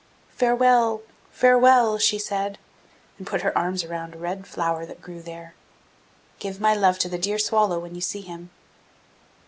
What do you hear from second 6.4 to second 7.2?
my love to the